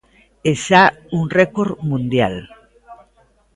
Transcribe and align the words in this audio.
É 0.51 0.53
xa 0.65 0.83
un 1.17 1.23
récord 1.39 1.71
mundial. 1.89 2.35